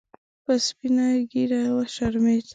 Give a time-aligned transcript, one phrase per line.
[0.43, 2.45] په سپینه ګیره وشرمید